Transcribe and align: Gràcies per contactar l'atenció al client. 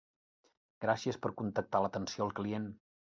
Gràcies 0.85 1.19
per 1.25 1.31
contactar 1.41 1.83
l'atenció 1.83 2.25
al 2.27 2.33
client. 2.41 2.67